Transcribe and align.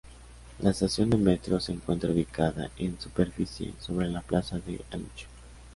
La 0.61 0.71
estación 0.71 1.11
de 1.11 1.17
metro 1.17 1.59
se 1.59 1.73
encuentra 1.73 2.09
ubicada 2.09 2.71
en 2.79 2.99
superficie, 2.99 3.75
sobre 3.79 4.07
la 4.09 4.21
plaza 4.23 4.57
de 4.57 4.83
Aluche. 4.89 5.27